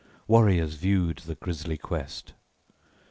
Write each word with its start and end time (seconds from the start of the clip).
Warriors 0.27 0.73
viewed 0.73 1.17
the 1.19 1.35
grisly 1.35 1.77
guest. 1.77 2.33